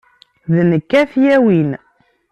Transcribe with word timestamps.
D 0.53 0.55
nekk 0.69 0.89
ara 0.99 1.11
t-yawin. 1.13 1.71